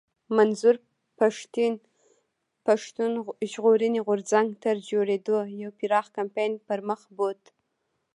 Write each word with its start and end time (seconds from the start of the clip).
منظور 0.37 0.75
پښتين 1.19 1.73
پښتون 2.65 3.11
ژغورني 3.51 3.99
غورځنګ 4.07 4.47
تر 4.63 4.75
جوړېدو 4.89 5.37
يو 5.61 5.69
پراخ 5.79 6.05
کمپاين 6.17 6.53
پر 6.67 6.79
مخ 6.89 7.01
بوت 7.17 7.41